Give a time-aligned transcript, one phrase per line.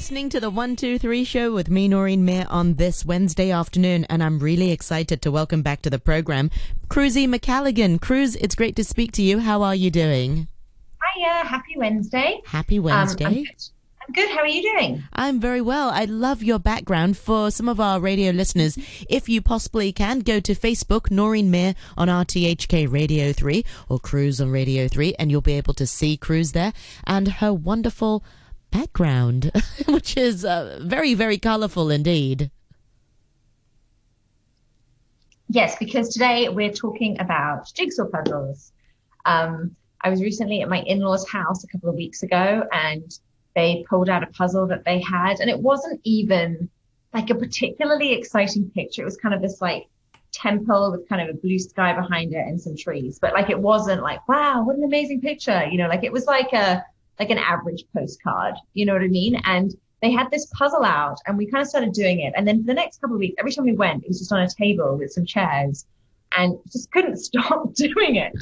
[0.00, 4.38] listening to the 123 show with me, Noreen Mir, on this Wednesday afternoon, and I'm
[4.38, 6.50] really excited to welcome back to the program
[6.88, 8.00] Cruzy McCalligan.
[8.00, 9.40] Cruz, it's great to speak to you.
[9.40, 10.48] How are you doing?
[11.14, 12.40] Hiya, happy Wednesday.
[12.46, 13.26] Happy Wednesday.
[13.26, 13.44] Um,
[14.00, 14.30] I'm, good.
[14.30, 15.02] How are you doing?
[15.12, 15.90] I'm very well.
[15.90, 17.18] I love your background.
[17.18, 18.78] For some of our radio listeners,
[19.10, 24.40] if you possibly can, go to Facebook, Noreen Mir on RTHK Radio 3 or Cruz
[24.40, 26.72] on Radio 3, and you'll be able to see Cruz there
[27.04, 28.24] and her wonderful
[28.70, 29.50] background,
[29.86, 32.50] which is uh, very, very colorful indeed.
[35.48, 38.72] Yes, because today we're talking about jigsaw puzzles.
[39.24, 43.10] Um, I was recently at my in-laws' house a couple of weeks ago, and
[43.54, 46.70] they pulled out a puzzle that they had, and it wasn't even
[47.12, 49.02] like a particularly exciting picture.
[49.02, 49.88] It was kind of this like
[50.32, 53.58] temple with kind of a blue sky behind it and some trees, but like it
[53.58, 55.88] wasn't like wow, what an amazing picture, you know.
[55.88, 56.84] Like it was like a
[57.20, 58.54] like an average postcard.
[58.72, 59.40] You know what I mean?
[59.44, 59.72] And
[60.02, 62.32] they had this puzzle out and we kind of started doing it.
[62.34, 64.32] And then for the next couple of weeks, every time we went, it was just
[64.32, 65.86] on a table with some chairs
[66.36, 68.32] and just couldn't stop doing it.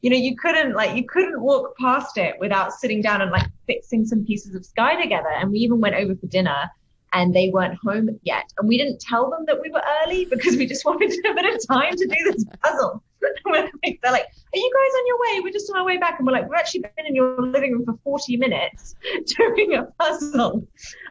[0.00, 3.48] You know, you couldn't like, you couldn't walk past it without sitting down and like
[3.66, 5.30] fixing some pieces of sky together.
[5.30, 6.70] And we even went over for dinner
[7.12, 8.44] and they weren't home yet.
[8.58, 11.52] And we didn't tell them that we were early because we just wanted a bit
[11.52, 13.02] of time to do this puzzle.
[13.44, 15.40] They're like, Are you guys on your way?
[15.40, 16.18] We're just on our way back.
[16.18, 18.94] And we're like, We've actually been in your living room for 40 minutes
[19.38, 20.66] doing a puzzle.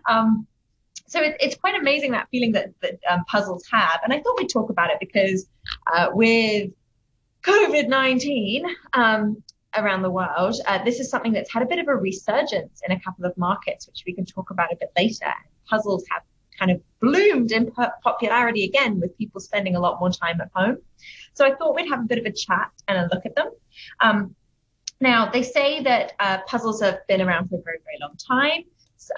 [0.10, 0.48] Um,
[1.08, 4.02] so it, it's quite amazing that feeling that, that um, puzzles have.
[4.04, 5.48] And I thought we'd talk about it because
[5.94, 6.72] uh, with
[7.44, 9.42] COVID 19 um,
[9.76, 12.92] around the world, uh, this is something that's had a bit of a resurgence in
[12.92, 15.34] a couple of markets, which we can talk about a bit later.
[15.70, 16.24] Puzzles have
[16.60, 17.72] kind of bloomed in
[18.04, 20.78] popularity again with people spending a lot more time at home.
[21.38, 23.52] So I thought we'd have a bit of a chat and a look at them.
[24.00, 24.36] Um,
[25.00, 28.64] now, they say that uh, puzzles have been around for a very, very long time.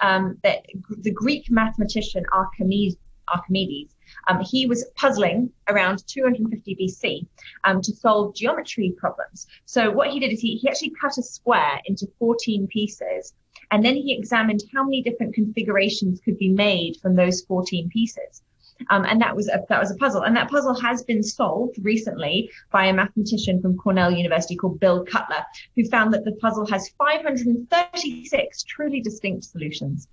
[0.02, 0.66] Um, that
[0.98, 2.96] the Greek mathematician Archimedes,
[3.34, 3.96] Archimedes
[4.28, 7.26] um, he was puzzling around 250 BC
[7.64, 9.46] um, to solve geometry problems.
[9.64, 13.32] So what he did is he, he actually cut a square into 14 pieces
[13.70, 18.42] and then he examined how many different configurations could be made from those 14 pieces.
[18.88, 20.22] Um, and that was a, that was a puzzle.
[20.22, 25.04] And that puzzle has been solved recently by a mathematician from Cornell University called Bill
[25.04, 25.44] Cutler,
[25.76, 30.08] who found that the puzzle has 536 truly distinct solutions.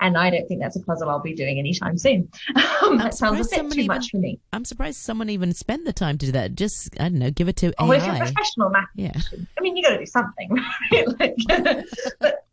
[0.00, 2.30] And I don't think that's a puzzle I'll be doing anytime soon.
[2.80, 4.38] Um, that sounds a bit too even, much for me.
[4.52, 6.54] I'm surprised someone even spent the time to do that.
[6.54, 7.96] Just, I don't know, give it to oh, AI.
[7.96, 9.54] if you're a professional mathematician, yeah.
[9.58, 10.48] I mean, you got to do something,
[10.92, 11.08] right?
[11.18, 11.36] like,
[12.20, 12.46] but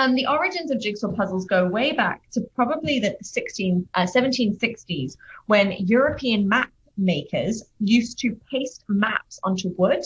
[0.00, 5.16] um, the origins of jigsaw puzzles go way back to probably the 16, uh, 1760s
[5.46, 10.02] when European map makers used to paste maps onto wood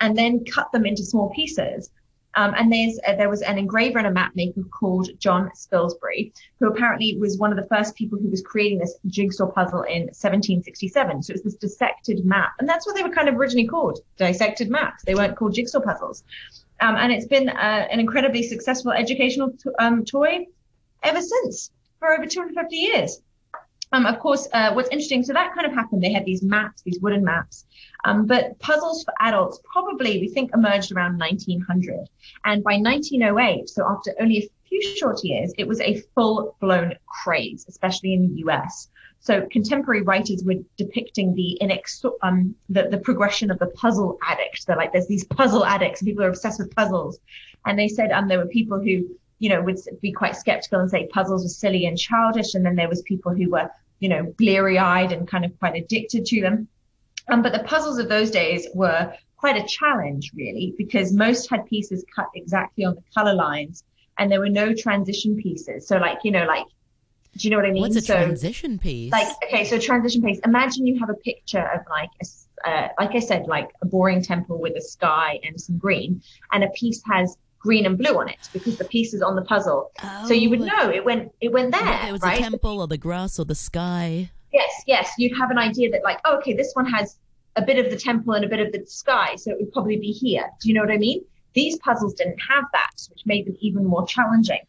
[0.00, 1.90] and then cut them into small pieces.
[2.36, 6.32] Um, and there's uh, there was an engraver and a map maker called John Spilsbury,
[6.58, 10.06] who apparently was one of the first people who was creating this jigsaw puzzle in
[10.06, 11.22] 1767.
[11.22, 14.68] So it's this dissected map, and that's what they were kind of originally called, dissected
[14.68, 15.04] maps.
[15.04, 16.24] They weren't called jigsaw puzzles.
[16.84, 20.46] Um, and it's been uh, an incredibly successful educational t- um, toy
[21.02, 23.22] ever since for over 250 years.
[23.90, 26.02] Um, of course, uh, what's interesting, so that kind of happened.
[26.02, 27.64] They had these maps, these wooden maps,
[28.04, 32.06] um, but puzzles for adults probably we think emerged around 1900,
[32.44, 37.64] and by 1908, so after only a few short years, it was a full-blown craze,
[37.66, 38.88] especially in the US.
[39.24, 44.66] So contemporary writers were depicting the inex- um, the, the progression of the puzzle addict.
[44.66, 47.18] They're like, there's these puzzle addicts, and people are obsessed with puzzles.
[47.64, 50.90] And they said, um, there were people who, you know, would be quite skeptical and
[50.90, 52.54] say puzzles were silly and childish.
[52.54, 55.74] And then there was people who were, you know, bleary eyed and kind of quite
[55.74, 56.68] addicted to them.
[57.28, 61.64] Um, but the puzzles of those days were quite a challenge, really, because most had
[61.64, 63.84] pieces cut exactly on the color lines
[64.18, 65.88] and there were no transition pieces.
[65.88, 66.66] So like, you know, like
[67.36, 67.82] do you know what I mean?
[67.82, 69.12] What's a so, transition piece?
[69.12, 70.38] Like, okay, so transition piece.
[70.44, 74.22] Imagine you have a picture of like, a, uh, like I said, like a boring
[74.22, 76.22] temple with a sky and some green,
[76.52, 79.42] and a piece has green and blue on it because the piece is on the
[79.42, 79.90] puzzle.
[80.02, 80.64] Oh, so you would oh.
[80.64, 82.08] know it went it went there.
[82.08, 82.36] It was right?
[82.36, 84.30] the temple or the grass or the sky.
[84.52, 85.12] Yes, yes.
[85.18, 87.18] You'd have an idea that like, oh, okay, this one has
[87.56, 89.96] a bit of the temple and a bit of the sky, so it would probably
[89.96, 90.48] be here.
[90.60, 91.24] Do you know what I mean?
[91.54, 94.60] These puzzles didn't have that, which made them even more challenging.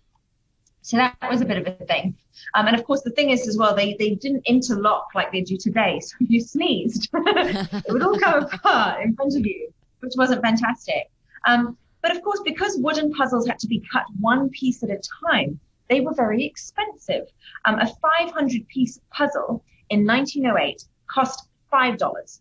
[0.85, 2.15] So that was a bit of a thing.
[2.53, 5.41] Um, and of course, the thing is as well, they, they didn't interlock like they
[5.41, 5.99] do today.
[6.05, 10.43] So if you sneezed, it would all come apart in front of you, which wasn't
[10.43, 11.09] fantastic.
[11.47, 15.01] Um, but of course, because wooden puzzles had to be cut one piece at a
[15.27, 15.59] time,
[15.89, 17.31] they were very expensive.
[17.65, 22.39] Um, a 500 piece puzzle in 1908 cost $5.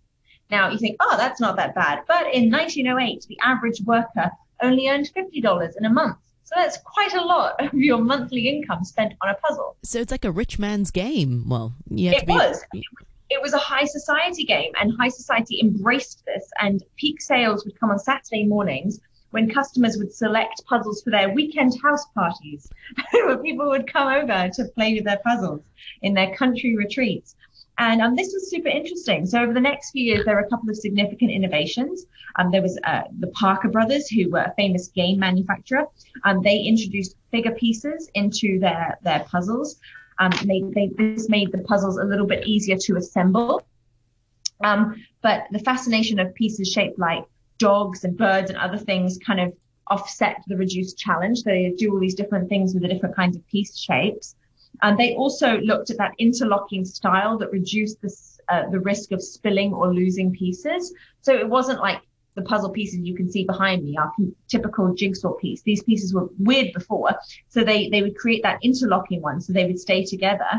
[0.50, 2.02] Now you think, oh, that's not that bad.
[2.06, 4.30] But in 1908, the average worker
[4.62, 6.18] only earned $50 in a month.
[6.44, 9.76] So that's quite a lot of your monthly income spent on a puzzle.
[9.82, 11.48] So it's like a rich man's game.
[11.48, 12.62] Well, you it be, was.
[13.30, 16.48] It was a high society game, and high society embraced this.
[16.60, 19.00] And peak sales would come on Saturday mornings
[19.30, 22.70] when customers would select puzzles for their weekend house parties,
[23.10, 25.60] where people would come over to play with their puzzles
[26.02, 27.34] in their country retreats.
[27.76, 29.26] And um, this was super interesting.
[29.26, 32.06] So over the next few years, there were a couple of significant innovations.
[32.36, 35.86] Um, there was uh, the Parker brothers, who were a famous game manufacturer.
[36.24, 39.80] Um, they introduced figure pieces into their their puzzles.
[40.20, 43.66] Um, they, they, this made the puzzles a little bit easier to assemble.
[44.62, 47.24] Um, but the fascination of pieces shaped like
[47.58, 49.52] dogs and birds and other things kind of
[49.88, 51.38] offset the reduced challenge.
[51.38, 54.36] So they do all these different things with the different kinds of piece shapes.
[54.84, 59.22] And they also looked at that interlocking style that reduced this, uh, the risk of
[59.22, 60.92] spilling or losing pieces.
[61.22, 62.02] So it wasn't like
[62.34, 64.12] the puzzle pieces you can see behind me are
[64.46, 65.62] typical jigsaw piece.
[65.62, 67.16] These pieces were weird before.
[67.48, 70.50] So they, they would create that interlocking one so they would stay together.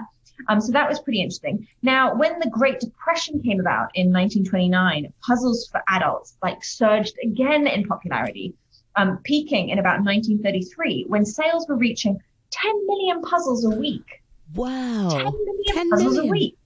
[0.48, 1.68] Um, so that was pretty interesting.
[1.84, 7.68] Now, when the Great Depression came about in 1929, puzzles for adults like surged again
[7.68, 8.56] in popularity,
[8.96, 12.20] um, peaking in about 1933 when sales were reaching
[12.56, 14.22] 10 million puzzles a week.
[14.54, 15.10] Wow.
[15.12, 16.30] 10 million 10 puzzles million.
[16.30, 16.58] a week.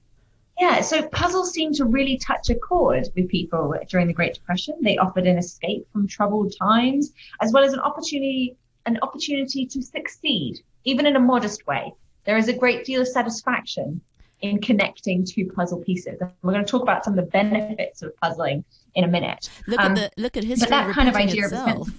[0.59, 4.75] Yeah, so puzzles seemed to really touch a chord with people during the Great Depression.
[4.81, 9.81] They offered an escape from troubled times, as well as an opportunity, an opportunity to
[9.81, 11.94] succeed, even in a modest way.
[12.25, 14.01] There is a great deal of satisfaction
[14.42, 16.19] in connecting two puzzle pieces.
[16.19, 18.65] And we're going to talk about some of the benefits of puzzling
[18.95, 19.50] in a minute.
[19.65, 20.68] Look um, at the look at history.
[20.69, 21.88] But that kind of idea itself.
[21.88, 21.94] of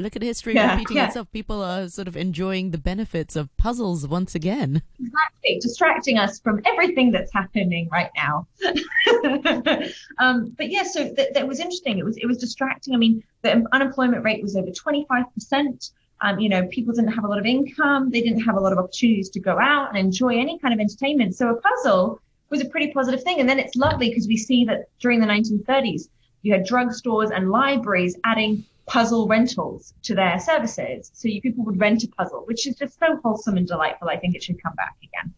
[0.00, 1.06] Look at history yeah, repeating yeah.
[1.08, 1.30] itself.
[1.32, 4.82] People are sort of enjoying the benefits of puzzles once again.
[4.98, 8.46] Exactly, distracting us from everything that's happening right now.
[10.18, 11.98] um, but yeah, so that, that was interesting.
[11.98, 12.94] It was it was distracting.
[12.94, 15.90] I mean, the unemployment rate was over twenty five percent.
[16.22, 18.10] Um, you know, people didn't have a lot of income.
[18.10, 20.80] They didn't have a lot of opportunities to go out and enjoy any kind of
[20.80, 21.34] entertainment.
[21.34, 22.20] So a puzzle
[22.50, 23.40] was a pretty positive thing.
[23.40, 26.08] And then it's lovely because we see that during the 1930s,
[26.42, 31.10] you had drugstores and libraries adding puzzle rentals to their services.
[31.14, 34.08] So you, people would rent a puzzle, which is just so wholesome and delightful.
[34.08, 35.34] I think it should come back again.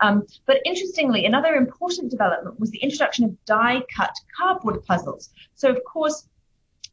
[0.00, 5.30] Um, but interestingly, another important development was the introduction of die cut cardboard puzzles.
[5.54, 6.28] So of course,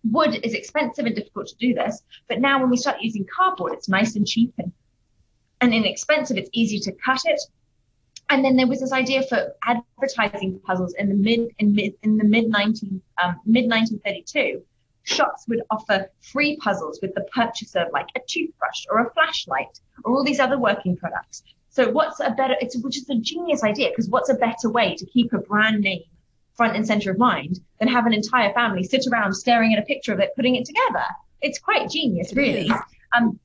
[0.04, 3.74] wood is expensive and difficult to do this, but now when we start using cardboard,
[3.74, 4.72] it's nice and cheap and,
[5.62, 6.38] and inexpensive.
[6.38, 7.42] It's easy to cut it.
[8.30, 12.18] And then there was this idea for advertising puzzles in the mid in mid in
[12.18, 14.64] the mid 19 um, mid 1932
[15.04, 19.80] shops would offer free puzzles with the purchase of like a toothbrush or a flashlight
[20.04, 21.44] or all these other working products.
[21.70, 24.96] So what's a better, it's which is a genius idea because what's a better way
[24.96, 26.04] to keep a brand name
[26.56, 29.86] front and center of mind than have an entire family sit around staring at a
[29.86, 31.06] picture of it, putting it together.
[31.42, 32.72] It's quite genius, really.
[33.16, 33.40] Um,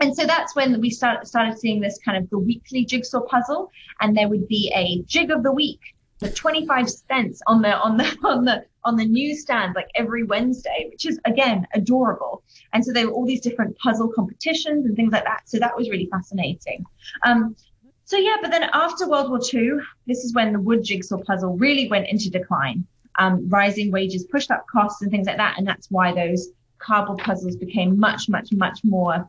[0.00, 3.70] and so that's when we start, started seeing this kind of the weekly jigsaw puzzle,
[4.00, 5.80] and there would be a jig of the week
[6.28, 11.06] 25 cents on the on the on the on the newsstand like every Wednesday, which
[11.06, 12.42] is again adorable.
[12.72, 15.42] And so there were all these different puzzle competitions and things like that.
[15.46, 16.84] So that was really fascinating.
[17.24, 17.56] Um,
[18.04, 21.56] so yeah, but then after World War II, this is when the wood jigsaw puzzle
[21.56, 22.86] really went into decline.
[23.18, 27.18] Um, rising wages pushed up costs and things like that, and that's why those cardboard
[27.18, 29.28] puzzles became much, much, much more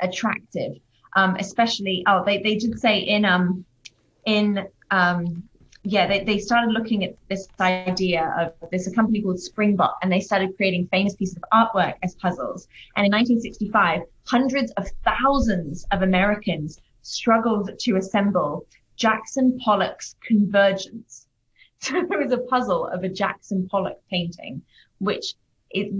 [0.00, 0.76] attractive.
[1.14, 3.64] Um, especially, oh, they, they did say in um
[4.24, 5.42] in um
[5.88, 10.10] yeah, they, they started looking at this idea of there's a company called Springbok, and
[10.10, 12.66] they started creating famous pieces of artwork as puzzles.
[12.96, 18.66] And in 1965, hundreds of thousands of Americans struggled to assemble
[18.96, 21.22] Jackson Pollock's Convergence.
[21.78, 24.62] So there was a puzzle of a Jackson Pollock painting,
[24.98, 25.34] which
[25.70, 25.92] it,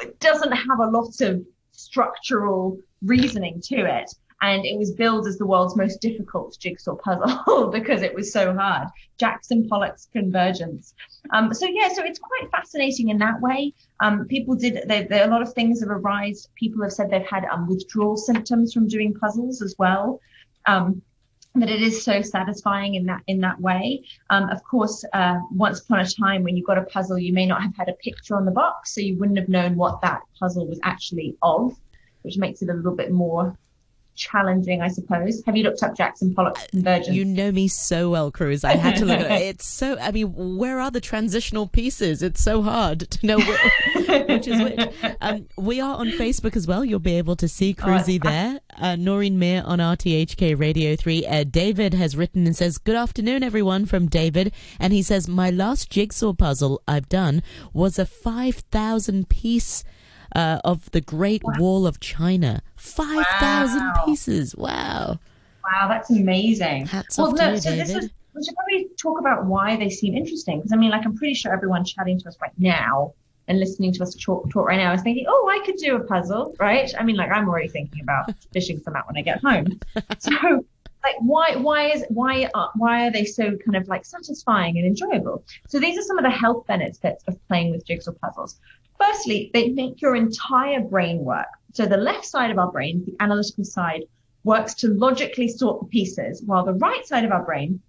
[0.00, 5.38] it doesn't have a lot of structural reasoning to it and it was billed as
[5.38, 8.88] the world's most difficult jigsaw puzzle because it was so hard.
[9.16, 10.92] Jackson Pollock's Convergence.
[11.30, 13.72] Um, so yeah, so it's quite fascinating in that way.
[14.00, 16.50] Um, people did there, there, a lot of things have arisen.
[16.56, 20.20] People have said they've had um, withdrawal symptoms from doing puzzles as well.
[20.66, 21.00] Um,
[21.54, 24.02] that it is so satisfying in that in that way.
[24.28, 27.46] Um, of course, uh, once upon a time, when you got a puzzle, you may
[27.46, 30.20] not have had a picture on the box, so you wouldn't have known what that
[30.38, 31.78] puzzle was actually of,
[32.22, 33.56] which makes it a little bit more
[34.14, 35.42] challenging, I suppose.
[35.46, 37.14] Have you looked up Jackson Pollock's Convergence?
[37.14, 38.64] You know me so well, Cruz.
[38.64, 39.44] I had to look at it.
[39.54, 42.22] It's so, I mean, where are the transitional pieces?
[42.22, 45.16] It's so hard to know which, which is which.
[45.20, 46.84] Um, we are on Facebook as well.
[46.84, 48.60] You'll be able to see Cruzy oh, there.
[48.76, 51.26] Uh, Noreen Mir on RTHK Radio 3.
[51.26, 54.52] Uh, David has written and says, Good afternoon, everyone, from David.
[54.80, 57.42] And he says, My last jigsaw puzzle I've done
[57.72, 59.84] was a 5,000 piece
[60.34, 61.52] uh, of the Great wow.
[61.58, 62.62] Wall of China.
[62.76, 63.92] 5,000 wow.
[64.04, 64.56] pieces.
[64.56, 65.18] Wow.
[65.64, 66.86] Wow, that's amazing.
[66.86, 67.86] Hats well, off to you, so David.
[67.86, 70.58] This is, we should probably talk about why they seem interesting.
[70.58, 73.14] Because I mean, like, I'm pretty sure everyone chatting to us right now
[73.48, 76.00] and listening to us talk, talk right now is thinking, oh, I could do a
[76.00, 76.90] puzzle, right?
[76.98, 79.80] I mean, like, I'm already thinking about fishing for that when I get home.
[80.18, 80.32] So,
[81.02, 84.86] like, why, why is, why, are, why are they so kind of like satisfying and
[84.86, 85.44] enjoyable?
[85.68, 88.58] So these are some of the health benefits of playing with jigsaw puzzles.
[89.06, 91.46] Firstly, they make your entire brain work.
[91.72, 94.04] So the left side of our brain, the analytical side,
[94.44, 97.80] works to logically sort the pieces, while the right side of our brain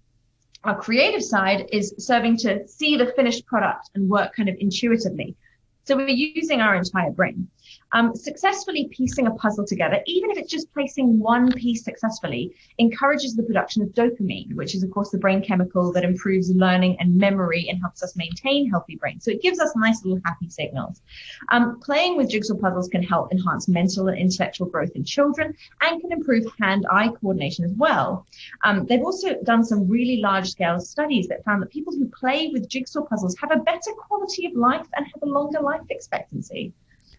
[0.66, 5.36] our creative side is serving to see the finished product and work kind of intuitively.
[5.84, 7.48] So we're using our entire brain.
[7.96, 13.34] Um, successfully piecing a puzzle together, even if it's just placing one piece successfully, encourages
[13.34, 17.16] the production of dopamine, which is, of course, the brain chemical that improves learning and
[17.16, 19.24] memory and helps us maintain healthy brains.
[19.24, 21.00] So it gives us nice little happy signals.
[21.50, 25.98] Um, playing with jigsaw puzzles can help enhance mental and intellectual growth in children and
[25.98, 28.26] can improve hand-eye coordination as well.
[28.62, 32.68] Um, they've also done some really large-scale studies that found that people who play with
[32.68, 36.74] jigsaw puzzles have a better quality of life and have a longer life expectancy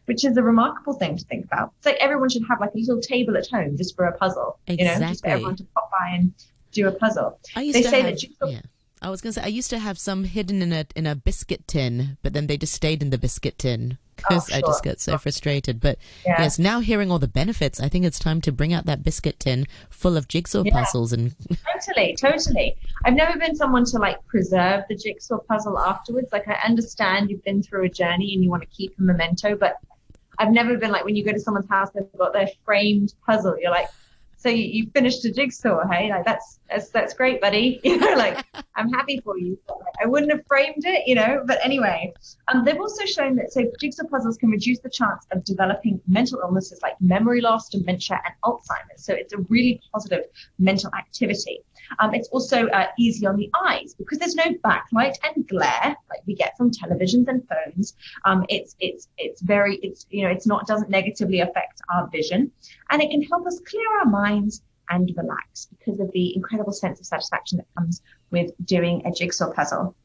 [0.07, 1.73] which is a remarkable thing to think about.
[1.77, 4.57] It's like everyone should have like a little table at home just for a puzzle.
[4.67, 4.85] Exactly.
[4.85, 6.33] You know, just for everyone to pop by and
[6.71, 7.39] do a puzzle.
[7.55, 8.61] I used they to say have, that jigsaw- yeah.
[9.01, 11.15] I was going to say I used to have some hidden in a in a
[11.15, 14.57] biscuit tin, but then they just stayed in the biscuit tin because oh, sure.
[14.57, 15.79] I just get so frustrated.
[15.79, 16.41] But yeah.
[16.41, 19.39] yes, now hearing all the benefits, I think it's time to bring out that biscuit
[19.39, 20.73] tin full of jigsaw yeah.
[20.73, 21.35] puzzles and
[21.85, 22.75] totally, totally.
[23.05, 26.29] I've never been someone to like preserve the jigsaw puzzle afterwards.
[26.31, 29.55] Like I understand you've been through a journey and you want to keep a memento,
[29.55, 29.77] but
[30.39, 33.57] I've never been like when you go to someone's house, they've got their framed puzzle.
[33.59, 33.87] You're like,
[34.39, 36.11] so you, you finished a jigsaw, hey?
[36.11, 37.81] Like that's that's that's great, buddy.
[37.87, 39.57] You know, like I'm happy for you.
[40.01, 41.43] I wouldn't have framed it, you know.
[41.45, 42.13] But anyway,
[42.49, 46.39] um, they've also shown that so jigsaw puzzles can reduce the chance of developing mental
[46.41, 49.03] illnesses like memory loss, dementia, and Alzheimer's.
[49.03, 50.25] So it's a really positive
[50.59, 51.61] mental activity.
[51.99, 56.21] Um, it's also uh, easy on the eyes because there's no backlight and glare like
[56.25, 57.95] we get from televisions and phones.
[58.25, 62.51] Um, it's it's it's very it's you know it's not doesn't negatively affect our vision,
[62.89, 66.99] and it can help us clear our minds and relax because of the incredible sense
[66.99, 68.01] of satisfaction that comes
[68.31, 69.95] with doing a jigsaw puzzle.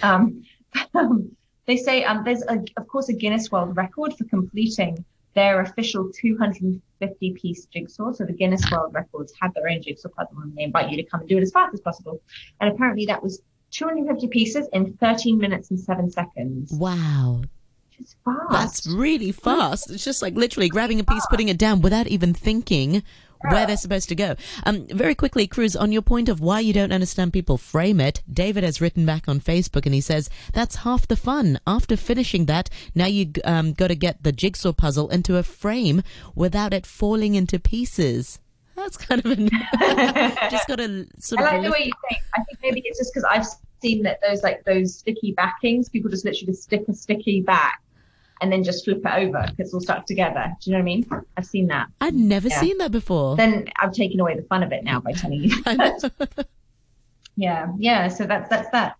[0.02, 0.44] Um,
[1.66, 6.10] they say um, there's, a, of course, a Guinness World Record for completing their official
[6.12, 8.12] 250 piece jigsaw.
[8.12, 11.04] So the Guinness World Records had their own jigsaw puzzle and they invite you to
[11.04, 12.20] come and do it as fast as possible.
[12.60, 16.72] And apparently that was 250 pieces in 13 minutes and seven seconds.
[16.72, 17.42] Wow.
[18.24, 18.50] Fast.
[18.50, 19.90] That's really fast.
[19.90, 23.02] It's just like literally grabbing a piece, putting it down without even thinking
[23.48, 24.36] where they're supposed to go.
[24.64, 28.22] Um, very quickly, Cruz, on your point of why you don't understand people frame it,
[28.30, 31.58] David has written back on Facebook and he says that's half the fun.
[31.66, 36.02] After finishing that, now you um, got to get the jigsaw puzzle into a frame
[36.34, 38.38] without it falling into pieces.
[38.76, 39.36] That's kind of a
[40.50, 41.52] just got to sort I of.
[41.52, 42.22] like the way you think.
[42.34, 43.46] I think maybe it's just because I've
[43.82, 47.82] seen that those like those sticky backings, people just literally just stick a sticky back
[48.40, 50.52] and then just flip it over because it's all stuck together.
[50.60, 51.06] Do you know what I mean?
[51.36, 51.88] I've seen that.
[52.00, 52.60] I'd never yeah.
[52.60, 53.36] seen that before.
[53.36, 55.56] Then I've taken away the fun of it now by telling you.
[57.36, 58.08] yeah, yeah.
[58.08, 58.96] So that's that's that.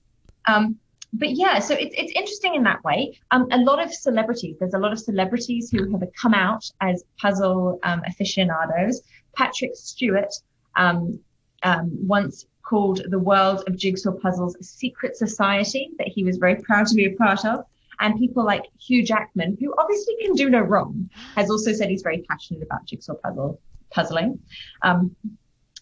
[0.47, 0.78] Um,
[1.12, 3.18] but yeah, so it's it's interesting in that way.
[3.30, 7.04] Um, a lot of celebrities, there's a lot of celebrities who have come out as
[7.18, 9.02] puzzle um, aficionados.
[9.37, 10.32] Patrick Stewart
[10.76, 11.18] um,
[11.62, 16.56] um, once called the world of jigsaw puzzles a secret society that he was very
[16.56, 17.64] proud to be a part of.
[18.00, 22.02] And people like Hugh Jackman, who obviously can do no wrong, has also said he's
[22.02, 24.40] very passionate about jigsaw puzzle puzzling.
[24.83, 25.14] Um,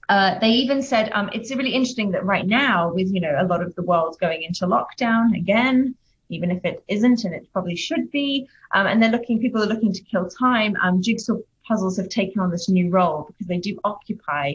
[0.08, 3.44] uh, they even said um, it's really interesting that right now, with you know a
[3.44, 5.94] lot of the world going into lockdown again,
[6.28, 9.66] even if it isn't, and it probably should be, um, and they're looking, people are
[9.66, 10.76] looking to kill time.
[10.82, 14.54] Um, jigsaw puzzles have taken on this new role because they do occupy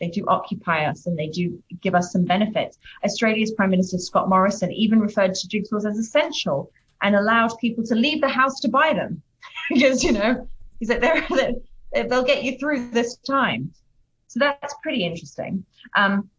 [0.00, 2.78] they do occupy us and they do give us some benefits.
[3.04, 6.70] Australia's Prime Minister Scott Morrison even referred to jigsaws as essential
[7.02, 9.22] and allowed people to leave the house to buy them.
[9.70, 13.72] Because you know he said they're, they'll get you through this time.
[14.28, 15.64] So that's pretty interesting.
[15.94, 16.30] Um,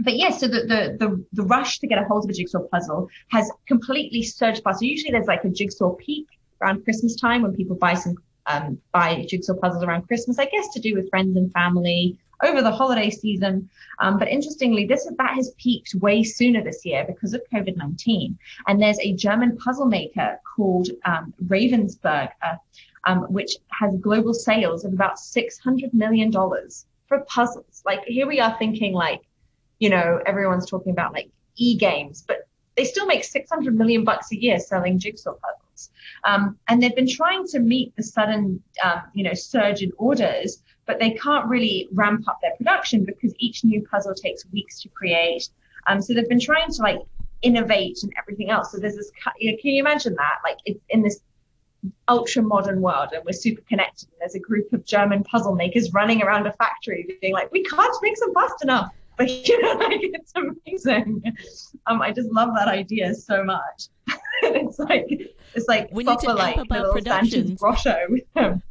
[0.00, 2.32] but yes, yeah, so the, the, the the rush to get a hold of a
[2.32, 4.80] jigsaw puzzle has completely surged past.
[4.80, 6.26] So usually there's like a jigsaw peak
[6.60, 8.14] around Christmas time when people buy some
[8.46, 12.62] um, buy jigsaw puzzles around Christmas, I guess to do with friends and family over
[12.62, 13.68] the holiday season.
[13.98, 18.38] Um, but interestingly, this that has peaked way sooner this year because of COVID 19.
[18.66, 22.58] And there's a German puzzle maker called um, Ravensburger,
[23.06, 27.82] um, which has global sales of about $600 million for puzzles.
[27.84, 29.22] Like here we are thinking like,
[29.78, 34.40] you know, everyone's talking about like e-games, but they still make 600 million bucks a
[34.40, 35.90] year selling jigsaw puzzles.
[36.24, 40.62] Um, and they've been trying to meet the sudden, um, you know, surge in orders,
[40.90, 44.88] but they can't really ramp up their production because each new puzzle takes weeks to
[44.88, 45.48] create.
[45.86, 46.98] Um, so they've been trying to like
[47.42, 48.72] innovate and everything else.
[48.72, 50.38] So there's this, you know, can you imagine that?
[50.42, 51.20] Like it's in this
[52.08, 54.08] ultra modern world and we're super connected.
[54.18, 57.96] There's a group of German puzzle makers running around a factory being like, we can't
[58.02, 58.90] make them fast enough.
[59.16, 61.22] But you know, like it's amazing.
[61.86, 63.88] Um, I just love that idea so much.
[64.42, 65.06] it's like
[65.54, 67.60] it's like we proper need to like up our productions.
[68.08, 68.62] with them.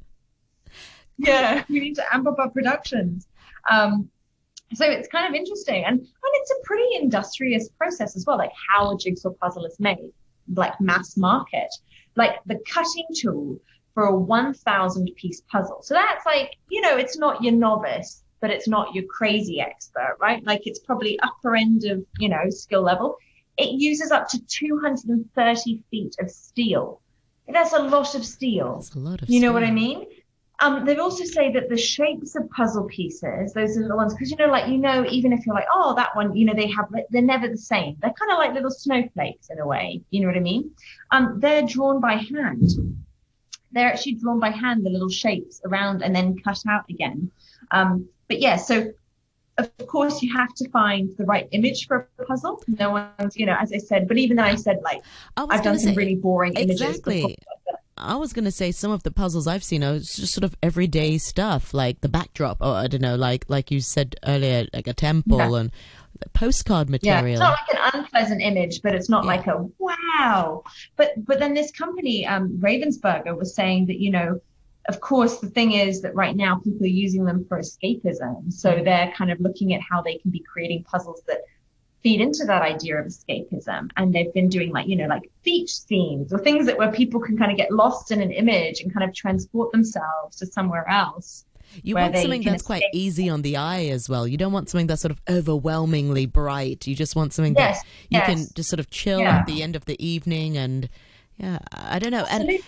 [1.20, 3.28] Yeah, we need to amp up our productions.
[3.70, 4.10] Um,
[4.74, 8.52] so it's kind of interesting, and and it's a pretty industrious process as well, like
[8.70, 10.12] how a jigsaw puzzle is made,
[10.54, 11.70] like mass market,
[12.16, 13.60] like the cutting tool
[13.94, 15.80] for a 1,000 piece puzzle.
[15.82, 20.16] So that's like you know, it's not your novice, but it's not your crazy expert,
[20.22, 20.42] right?
[20.46, 23.18] Like it's probably upper end of you know skill level.
[23.58, 27.02] It uses up to 230 feet of steel.
[27.52, 28.76] That's a lot of steel.
[28.76, 30.06] That's a lot of You know what I mean?
[30.62, 34.30] Um, they also say that the shapes of puzzle pieces, those are the ones, because
[34.30, 36.68] you know, like you know, even if you're like, oh, that one, you know, they
[36.68, 37.96] have, they're never the same.
[38.02, 40.02] They're kind of like little snowflakes in a way.
[40.10, 40.72] You know what I mean?
[41.12, 42.70] Um, they're drawn by hand.
[43.72, 47.32] They're actually drawn by hand, the little shapes around and then cut out again.
[47.72, 48.92] Um, but yeah, so
[49.60, 52.64] of course you have to find the right image for a puzzle.
[52.68, 55.02] No one's, you know, as I said, but even though I said like
[55.38, 57.22] I I've done gonna some really boring images exactly.
[57.22, 57.36] before.
[58.00, 61.18] I was gonna say some of the puzzles I've seen are just sort of everyday
[61.18, 64.94] stuff, like the backdrop, or I don't know, like like you said earlier, like a
[64.94, 65.60] temple Yeah.
[65.60, 65.72] and
[66.34, 67.32] postcard Yeah, material.
[67.34, 69.28] it's not like an unpleasant image, but it's not Yeah.
[69.28, 70.64] like a wow.
[70.96, 74.40] But but then this company, um, Ravensburger, was saying that you know,
[74.88, 78.72] of course, the thing is that right now people are using them for escapism, so
[78.74, 78.84] Mm-hmm.
[78.86, 81.40] they're kind of looking at how they can be creating puzzles that
[82.04, 83.90] feed into that idea of escapism.
[83.98, 87.20] And they've been doing like you know like beach scenes or things that where people
[87.20, 90.88] can kind of get lost in an image and kind of transport themselves to somewhere
[90.90, 91.46] else.
[91.84, 92.96] You want something that's quite escape.
[92.96, 94.28] easy on the eye as well.
[94.28, 96.88] You don't want something that's sort of overwhelmingly bright.
[96.88, 99.38] You just want something Yes, that you can just sort of chill Yeah.
[99.38, 100.90] at the end of the evening and
[101.40, 102.26] yeah, I don't know.
[102.30, 102.60] And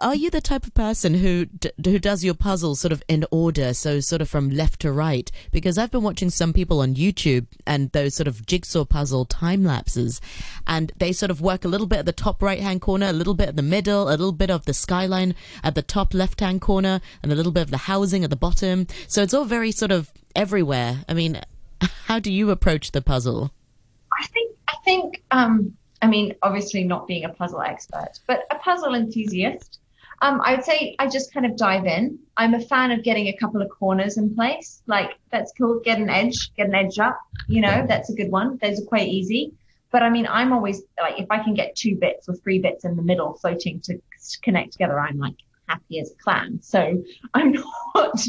[0.00, 3.24] are you the type of person who d- who does your puzzles sort of in
[3.30, 5.30] order, so sort of from left to right?
[5.52, 9.62] Because I've been watching some people on YouTube and those sort of jigsaw puzzle time
[9.62, 10.20] lapses,
[10.66, 13.12] and they sort of work a little bit at the top right hand corner, a
[13.12, 16.40] little bit at the middle, a little bit of the skyline at the top left
[16.40, 18.88] hand corner, and a little bit of the housing at the bottom.
[19.06, 21.04] So it's all very sort of everywhere.
[21.08, 21.40] I mean,
[22.06, 23.52] how do you approach the puzzle?
[24.20, 28.56] I think I think um I mean obviously not being a puzzle expert, but a
[28.56, 29.78] puzzle enthusiast.
[30.22, 32.18] Um, I would say I just kind of dive in.
[32.36, 34.82] I'm a fan of getting a couple of corners in place.
[34.86, 35.80] Like that's cool.
[35.80, 37.18] Get an edge, get an edge up.
[37.48, 38.58] You know, that's a good one.
[38.60, 39.54] Those are quite easy.
[39.90, 42.84] But I mean, I'm always like, if I can get two bits or three bits
[42.84, 43.98] in the middle floating to
[44.42, 45.36] connect together, I'm like
[45.68, 46.60] happy as a clam.
[46.62, 47.02] So
[47.34, 48.20] I'm not.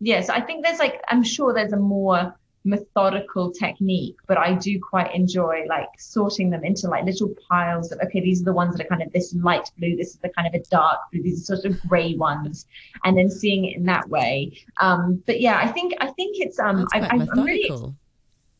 [0.00, 2.36] Yes, I think there's like, I'm sure there's a more
[2.68, 7.98] methodical technique, but I do quite enjoy like sorting them into like little piles of,
[8.04, 10.28] okay, these are the ones that are kind of this light blue, this is the
[10.30, 12.66] kind of a dark blue, these are sort of gray ones,
[13.04, 14.52] and then seeing it in that way.
[14.80, 17.44] Um, but yeah, I think, I think it's, um, I, quite I, I'm methodical.
[17.44, 17.94] really,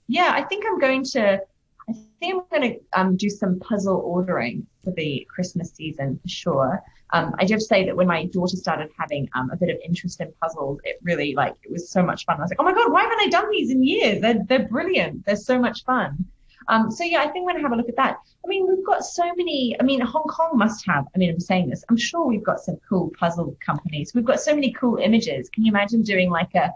[0.09, 1.41] yeah, I think I'm going to,
[2.21, 6.83] Think I'm going to um, do some puzzle ordering for the Christmas season for sure.
[7.11, 10.21] Um, I do say that when my daughter started having um, a bit of interest
[10.21, 12.39] in puzzles, it really like it was so much fun.
[12.39, 14.21] I was like, oh my god, why haven't I done these in years?
[14.21, 15.25] They're they're brilliant.
[15.25, 16.27] They're so much fun.
[16.69, 18.19] Um, so yeah, I think we're gonna have a look at that.
[18.45, 19.75] I mean, we've got so many.
[19.81, 21.07] I mean, Hong Kong must have.
[21.15, 21.83] I mean, I'm saying this.
[21.89, 24.13] I'm sure we've got some cool puzzle companies.
[24.15, 25.49] We've got so many cool images.
[25.49, 26.73] Can you imagine doing like a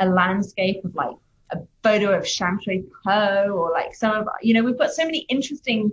[0.00, 1.14] a landscape of like
[1.50, 5.04] a photo of Sham Shui Po or like some of you know we've got so
[5.04, 5.92] many interesting.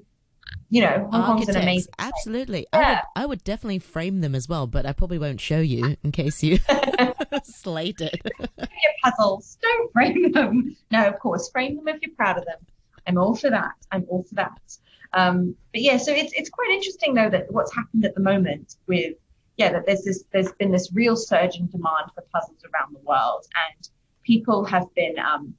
[0.70, 1.92] You know, Hong Kong's an amazing.
[2.00, 2.66] absolutely.
[2.72, 5.98] I would, I would definitely frame them as well, but I probably won't show you
[6.02, 6.60] in case you
[7.44, 8.22] slate it.
[8.58, 8.68] your
[9.04, 9.58] puzzles.
[9.62, 10.76] Don't frame them.
[10.90, 12.60] No, of course, frame them if you're proud of them.
[13.06, 13.74] I'm all for that.
[13.92, 14.78] I'm all for that.
[15.14, 18.76] Um, but yeah, so it's it's quite interesting though that what's happened at the moment
[18.88, 19.16] with
[19.58, 23.00] yeah that there's this there's been this real surge in demand for puzzles around the
[23.00, 23.90] world and
[24.24, 25.54] people have been um,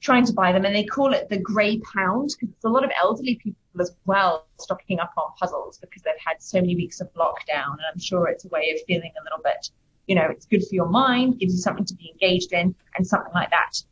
[0.00, 2.84] trying to buy them, and they call it the grey pound because there's a lot
[2.84, 7.00] of elderly people as well stocking up on puzzles because they've had so many weeks
[7.00, 9.70] of lockdown, and I'm sure it's a way of feeling a little bit,
[10.06, 13.06] you know, it's good for your mind, gives you something to be engaged in, and
[13.06, 13.82] something like that.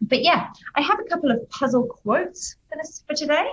[0.00, 3.50] But yeah, I have a couple of puzzle quotes for this for today.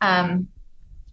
[0.00, 0.48] Um,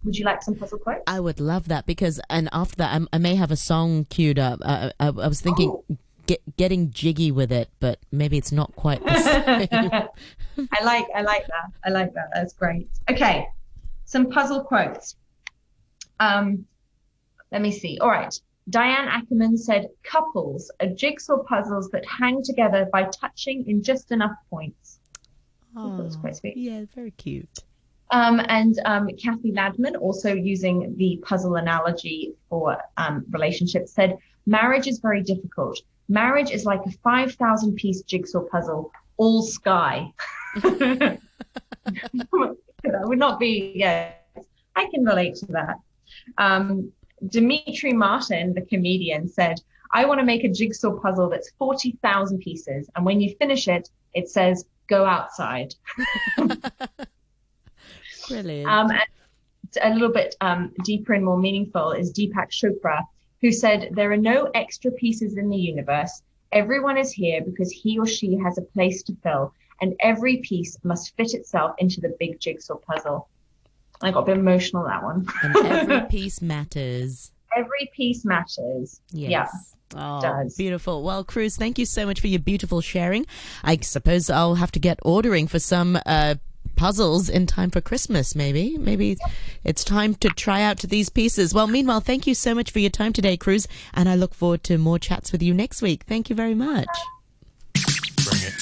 [0.04, 1.02] would you like some puzzle quotes?
[1.06, 4.38] I would love that because, and after that, I, I may have a song queued
[4.38, 4.60] up.
[4.64, 5.84] I, I, I was thinking Oh.
[6.30, 10.68] Get, getting jiggy with it, but maybe it's not quite the same.
[10.72, 11.70] I like I like that.
[11.84, 12.28] I like that.
[12.32, 12.88] That's great.
[13.10, 13.46] Okay,
[14.04, 15.16] some puzzle quotes.
[16.20, 16.66] Um,
[17.50, 17.98] let me see.
[18.00, 18.32] All right.
[18.68, 24.36] Diane Ackerman said, "Couples are jigsaw puzzles that hang together by touching in just enough
[24.48, 25.00] points."
[25.74, 26.56] thought it was quite sweet.
[26.56, 27.58] Yeah, very cute.
[28.12, 34.86] Um, and um, Kathy Ladman, also using the puzzle analogy for um, relationships, said marriage
[34.88, 35.80] is very difficult.
[36.10, 40.12] Marriage is like a 5,000 piece jigsaw puzzle, all sky.
[40.56, 41.20] that
[42.82, 44.10] would not be, yeah,
[44.74, 45.76] I can relate to that.
[46.36, 46.90] Um,
[47.28, 49.60] Demetri Martin, the comedian, said,
[49.92, 52.90] I want to make a jigsaw puzzle that's 40,000 pieces.
[52.96, 55.76] And when you finish it, it says, go outside.
[58.28, 58.68] Brilliant.
[58.68, 59.02] Um, and
[59.80, 63.04] a little bit um, deeper and more meaningful is Deepak Chopra,
[63.40, 66.22] who said, There are no extra pieces in the universe.
[66.52, 70.76] Everyone is here because he or she has a place to fill, and every piece
[70.82, 73.28] must fit itself into the big jigsaw puzzle.
[74.02, 75.26] I got a bit emotional that one.
[75.42, 77.32] and every piece matters.
[77.56, 79.00] every piece matters.
[79.10, 79.30] Yes.
[79.30, 79.46] Yeah.
[79.92, 80.56] Oh, does.
[80.56, 81.02] beautiful.
[81.02, 83.26] Well, Cruz, thank you so much for your beautiful sharing.
[83.64, 86.36] I suppose I'll have to get ordering for some uh,
[86.80, 88.78] puzzles in time for Christmas, maybe.
[88.78, 89.18] Maybe
[89.64, 91.52] it's time to try out these pieces.
[91.52, 94.64] Well, meanwhile, thank you so much for your time today, Cruz, and I look forward
[94.64, 96.04] to more chats with you next week.
[96.04, 96.88] Thank you very much.